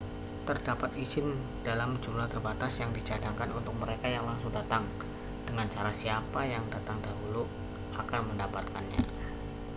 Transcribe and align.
terdapat 0.49 0.91
izin 1.05 1.27
dalam 1.67 1.91
jumlah 2.03 2.25
terbatas 2.33 2.73
yang 2.81 2.89
dicadangkan 2.97 3.49
untuk 3.59 3.75
mereka 3.81 4.07
yang 4.15 4.25
langsung 4.29 4.49
datang 4.59 4.81
dengan 5.47 5.67
cara 5.73 5.91
siapa 6.01 6.41
yang 6.53 6.65
datang 6.75 6.97
dahulu 7.07 7.43
akan 8.01 8.21
mendapatkannya 8.33 9.01